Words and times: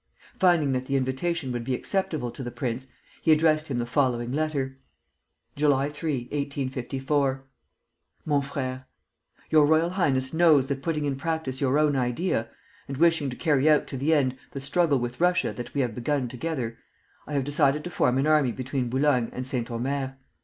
Finding 0.39 0.71
that 0.71 0.87
the 0.87 0.95
invitation 0.95 1.51
would 1.51 1.63
be 1.63 1.75
acceptable 1.75 2.31
to 2.31 2.41
the 2.41 2.49
prince, 2.49 2.87
he 3.21 3.31
addressed 3.31 3.67
him 3.67 3.77
the 3.77 3.85
following 3.85 4.31
letter: 4.31 4.79
July 5.55 5.89
3, 5.89 6.21
1854. 6.31 7.43
MON 8.25 8.41
FRÈRE, 8.41 8.85
Your 9.51 9.67
Royal 9.67 9.91
Highness 9.91 10.33
knows 10.33 10.65
that 10.65 10.81
putting 10.81 11.05
in 11.05 11.17
practice 11.17 11.61
your 11.61 11.77
own 11.77 11.95
idea, 11.95 12.49
and 12.87 12.97
wishing 12.97 13.29
to 13.29 13.35
carry 13.35 13.69
out 13.69 13.85
to 13.85 13.95
the 13.97 14.11
end 14.15 14.35
the 14.53 14.59
struggle 14.59 14.97
with 14.97 15.21
Russia 15.21 15.53
that 15.53 15.71
we 15.75 15.81
have 15.81 15.93
begun 15.93 16.27
together, 16.27 16.79
I 17.27 17.33
have 17.33 17.43
decided 17.43 17.83
to 17.83 17.91
form 17.91 18.17
an 18.17 18.25
army 18.25 18.51
between 18.53 18.89
Boulogne 18.89 19.29
and 19.31 19.45
St. 19.45 19.69
Omer. 19.69 20.17